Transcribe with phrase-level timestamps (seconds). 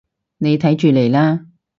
[0.39, 1.45] 你睇住嚟啦